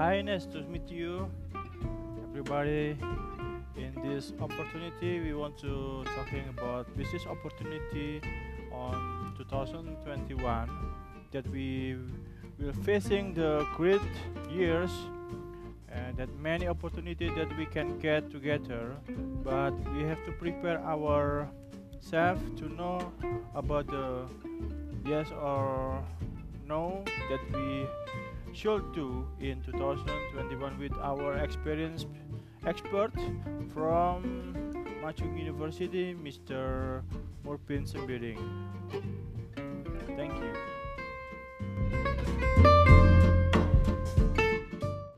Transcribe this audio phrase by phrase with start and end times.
[0.00, 1.28] Hi, nice to meet you,
[2.24, 2.96] everybody.
[3.76, 8.22] In this opportunity, we want to talking about business opportunity
[8.72, 10.70] on 2021
[11.32, 11.98] that we
[12.58, 14.00] will facing the great
[14.50, 14.90] years
[15.92, 18.96] and that many opportunity that we can get together
[19.44, 23.12] but we have to prepare ourselves to know
[23.54, 24.24] about the
[25.04, 26.02] yes or
[26.66, 27.84] no that we
[28.52, 32.06] should do in 2021 with our experienced
[32.66, 33.12] expert
[33.72, 37.02] from Ma Chung University, Mr.
[37.44, 38.38] Morpin Sembiring.